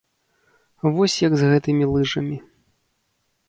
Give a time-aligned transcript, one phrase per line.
[0.95, 2.37] Вось як з гэтымі лыжамі.